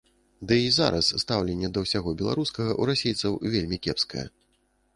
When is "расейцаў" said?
2.93-3.39